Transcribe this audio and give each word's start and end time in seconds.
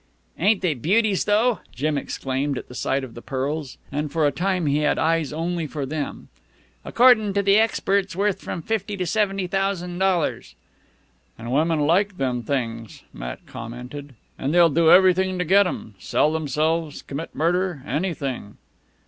"Ain't 0.39 0.61
they 0.63 0.73
beauties, 0.73 1.25
though!" 1.25 1.59
Jim 1.75 1.95
exclaimed 1.95 2.57
at 2.57 2.75
sight 2.75 3.03
of 3.03 3.13
the 3.13 3.21
pearls; 3.21 3.77
and 3.91 4.11
for 4.11 4.25
a 4.25 4.31
time 4.31 4.65
he 4.65 4.79
had 4.79 4.97
eyes 4.97 5.31
only 5.31 5.67
for 5.67 5.85
them. 5.85 6.27
"Accordin' 6.83 7.35
to 7.35 7.43
the 7.43 7.57
experts, 7.57 8.15
worth 8.15 8.41
from 8.41 8.63
fifty 8.63 8.97
to 8.97 9.05
seventy 9.05 9.45
thousan' 9.45 9.99
dollars." 9.99 10.55
"An' 11.37 11.51
women 11.51 11.81
like 11.81 12.17
them 12.17 12.41
things," 12.41 13.03
Matt 13.13 13.45
commented. 13.45 14.15
"An' 14.39 14.49
they'll 14.49 14.69
do 14.69 14.89
everything 14.89 15.37
to 15.37 15.45
get 15.45 15.67
'em 15.67 15.93
sell 15.99 16.31
themselves, 16.33 17.03
commit 17.03 17.35
murder, 17.35 17.83
anything." 17.85 18.57